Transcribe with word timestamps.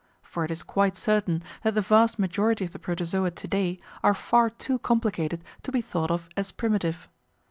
For 0.23 0.43
it 0.43 0.49
is 0.49 0.63
quite 0.63 0.95
certain 0.97 1.43
that 1.61 1.75
the 1.75 1.81
vast 1.81 2.17
majority 2.17 2.65
of 2.65 2.73
the 2.73 2.79
Protozoa 2.79 3.29
to 3.29 3.47
day 3.47 3.79
are 4.01 4.15
far 4.15 4.49
too 4.49 4.79
complicated 4.79 5.43
to 5.61 5.71
be 5.71 5.79
thought 5.81 6.09
of 6.09 6.27
as 6.35 6.49
primitive. 6.51 7.07